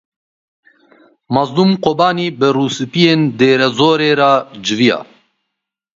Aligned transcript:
Mezlûm 1.35 1.71
Kobanî 1.83 2.27
bi 2.39 2.47
rîsipiyên 2.55 3.21
Dêrezorê 3.39 4.11
re 4.19 4.33
civiya. 4.63 4.99